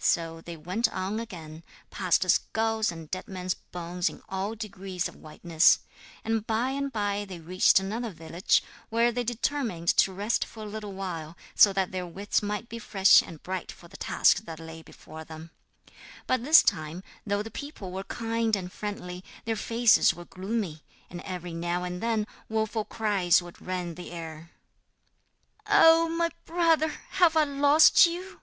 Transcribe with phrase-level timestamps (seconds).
[0.00, 5.16] So they went on again, past skulls and dead men's bones in all degrees of
[5.16, 5.80] whiteness.
[6.24, 10.66] And by and by they reached another village, where they determined to rest for a
[10.68, 14.60] little while, so that their wits might be fresh and bright for the task that
[14.60, 15.50] lay before them.
[16.28, 21.20] But this time, though the people were kind and friendly, their faces were gloomy, and
[21.22, 24.52] every now and then woeful cries would rend the air.
[25.66, 26.08] 'Oh!
[26.08, 28.42] my brother, have I lost you?'